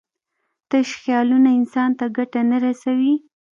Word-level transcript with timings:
تش 0.69 0.89
خیالونه 1.01 1.49
انسان 1.59 1.89
ته 1.99 2.05
ګټه 2.17 2.41
نه 2.51 2.57
رسوي. 2.65 3.13